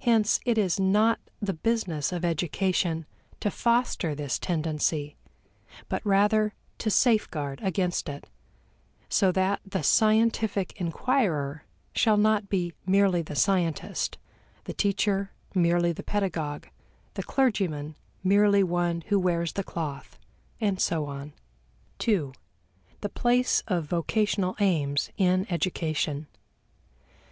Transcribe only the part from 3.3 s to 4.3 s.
to foster